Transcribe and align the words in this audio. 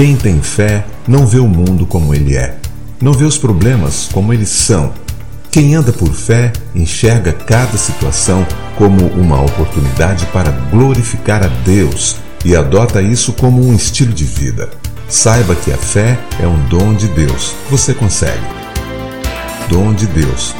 Quem 0.00 0.16
tem 0.16 0.40
fé 0.40 0.86
não 1.06 1.26
vê 1.26 1.38
o 1.38 1.46
mundo 1.46 1.84
como 1.84 2.14
ele 2.14 2.34
é, 2.34 2.56
não 3.02 3.12
vê 3.12 3.26
os 3.26 3.36
problemas 3.36 4.08
como 4.10 4.32
eles 4.32 4.48
são. 4.48 4.94
Quem 5.50 5.74
anda 5.74 5.92
por 5.92 6.10
fé 6.14 6.54
enxerga 6.74 7.34
cada 7.34 7.76
situação 7.76 8.46
como 8.78 9.08
uma 9.08 9.38
oportunidade 9.42 10.24
para 10.32 10.52
glorificar 10.70 11.44
a 11.44 11.48
Deus 11.48 12.16
e 12.46 12.56
adota 12.56 13.02
isso 13.02 13.34
como 13.34 13.62
um 13.62 13.74
estilo 13.74 14.14
de 14.14 14.24
vida. 14.24 14.70
Saiba 15.06 15.54
que 15.54 15.70
a 15.70 15.76
fé 15.76 16.18
é 16.42 16.46
um 16.46 16.66
dom 16.68 16.94
de 16.94 17.06
Deus. 17.08 17.54
Você 17.68 17.92
consegue. 17.92 18.40
Dom 19.68 19.92
de 19.92 20.06
Deus 20.06 20.54